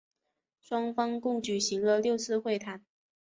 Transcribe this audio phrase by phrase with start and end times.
[0.59, 2.83] 双方共举行了六次会谈。